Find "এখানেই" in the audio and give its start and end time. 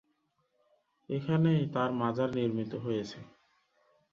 1.09-1.61